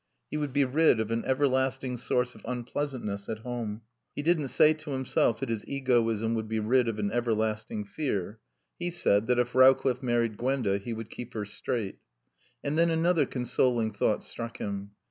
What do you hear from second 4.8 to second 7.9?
himself that his egoism would be rid of an everlasting